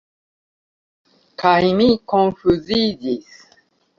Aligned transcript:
Kaj 1.43 1.69
mi 1.81 1.87
konfuziĝis. 2.13 3.37